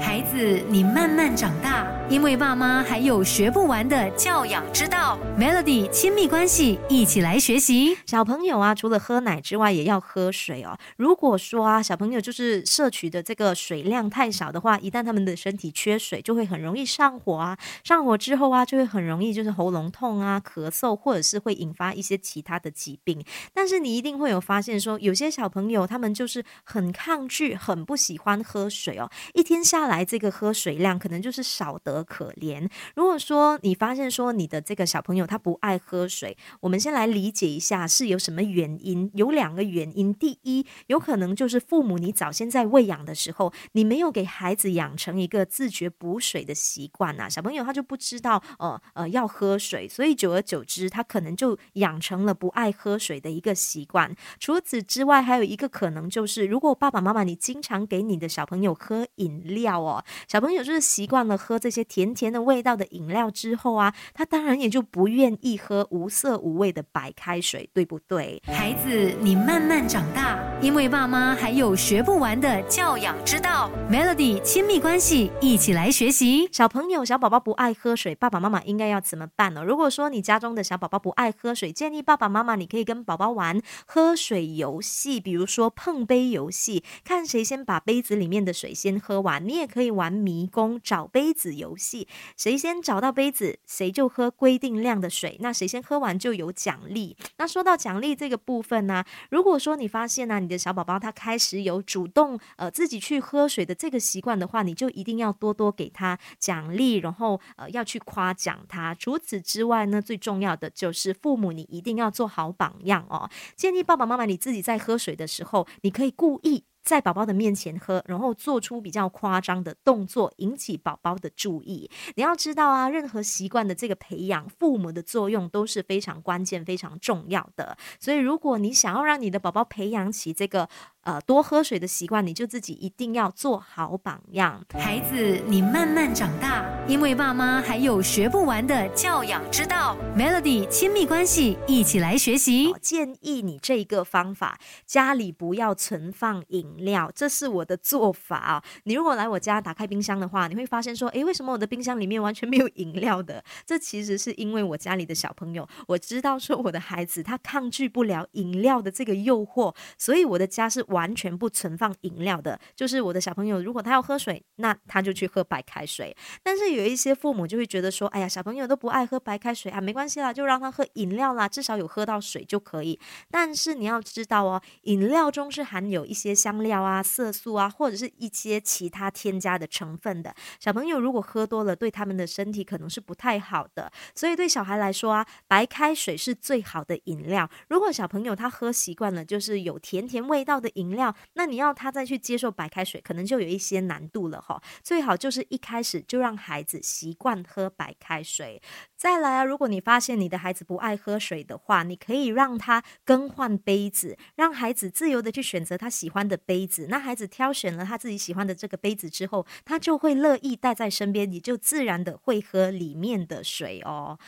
[0.00, 5.18] 孩子，你慢慢长大，因为爸妈还有学不完的教养之道。
[5.38, 7.98] Melody 亲密关系，一起来学习。
[8.06, 10.78] 小朋友啊，除了喝奶之外，也要喝水哦。
[10.96, 17.58] 如果说啊，小朋友就是摄取的这个水量太少的话，一旦他们的身体缺水，就会很容易上火啊。
[17.84, 23.22] 上火之后啊，就会很容易就是喉咙痛啊、咳嗽，或者是会引发一些其他的疾病。
[23.52, 29.81] 但是你一定会有发现，说有些小朋友他们就是很抗拒、很不喜欢喝水哦，一天下。
[29.86, 32.68] 来，这个喝水量可能就是少得可怜。
[32.94, 39.10] 如果说你发现说你的这个小朋友他不爱喝水，我们先来理解一下是有什么原因。
[39.14, 54.14] 有两个原因，第一，有可能就是父母你早先在喂养的时候，你没有给孩子养成一个自觉补水的习惯呐，小朋友他就不知道呃呃要喝水，所以久而久之，他可能就养成了不爱喝水的一个习惯。
[54.38, 59.71] 除此之外，还有一个可能就是，如果爸爸妈妈你经常给你的小朋友喝饮料。
[59.80, 68.42] 哦，小朋友就是习惯了喝这些甜甜的味道的饮料之后啊，他当然也就不愿意喝无色无味的白开水，对不对？
[68.46, 73.70] 孩子，你慢慢长大，因为爸妈还有学不完的教养之道。
[73.90, 76.48] Melody 亲密关系，一起来学习。
[76.52, 79.64] 小朋友、小宝宝不爱喝水，爸爸妈妈应该要怎么办呢？
[79.64, 89.46] 如果说你家中的小宝宝不爱喝水，建议爸爸妈妈你可以跟宝宝玩喝水游戏，比如说碰杯游戏，看谁先把杯子里面的水先喝完。
[89.46, 95.38] 你也可以玩迷宫找杯子游戏，谁先找到杯子，谁就喝规定量的水。
[95.40, 97.16] 那谁先喝完就有奖励。
[97.38, 108.94] 那说到奖励这个部分呢，如果说你发现呢，你的小宝宝他开始有主动呃自己去喝水的这个习惯的话，你就一定要多多给他奖励，然后呃要去夸奖他。
[108.94, 113.30] 除此之外呢，最重要的就是父母你一定要做好榜样哦。
[113.56, 116.64] 建议爸爸妈妈你自己在喝水的时候，你可以故意。
[116.82, 121.90] 在宝宝的面前喝，然后做出比较夸张的动作，引起宝宝的注意。
[122.16, 127.76] 你要知道啊，任何习惯的这个培养，父母的作用都是非常关键、非常重要的。
[128.00, 130.68] 所以，如果你想要让你的宝宝培养起这个
[131.02, 134.62] 呃多喝水的习惯，你就自己一定要做好榜样。
[134.74, 139.96] 孩子，你慢慢长大，因为爸妈还有学不完的教养之道。
[140.16, 142.74] Melody 亲密关系，一起来学习。
[142.80, 146.72] 建议你这个方法，家里不要存放饮。
[146.82, 148.64] 料，这是我的做法啊！
[148.84, 153.44] 你如果来我家打开冰箱的话，你会发现说，诶，为什么我的冰箱里面完全没有饮料的？
[153.64, 162.58] 这其实是因为我家里的小朋友，我知道说我的孩子他抗拒不了饮料的这个诱惑，所以我的家是完全不存放饮料的。
[162.76, 166.16] 就是我的小朋友如果他要喝水，那他就去喝白开水。
[166.42, 172.98] 但是有一些父母就会觉得说，哎呀，小朋友都不爱喝白开水啊，没关系啦，就让他喝饮料啦，至少有喝到水就可以。
[173.30, 176.52] 但是你要知道哦，饮料中是含有一些香。
[176.62, 183.90] 料啊、色素啊，或者是一些其他添加的成分的，小朋友如果喝多了，对他们的身体可能是不太好的。
[184.14, 187.48] 所以对小孩来说啊，白开水是最好的饮料。
[187.68, 194.62] 如果小朋友他喝习惯了，就是有甜甜味道的饮饮料，那你要他再去接受白开水，可能就有一些难度了哈。
[194.82, 198.60] 最好就是一开始就让孩子习惯喝白开水。
[198.96, 206.38] 再来啊，如果你发现你的孩子不爱喝水的话，你可以让他更换杯子，让孩子自由的去选择他喜欢的。
[206.44, 214.18] 杯子，那孩子挑选了他自己喜欢的这个杯子之后，他就会乐意带在身边，你就自然的会喝里面的水哦。